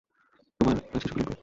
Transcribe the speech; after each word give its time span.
তোমার 0.59 0.75
কাছে 0.83 0.99
শুধু 1.01 1.15
লিংকন। 1.17 1.35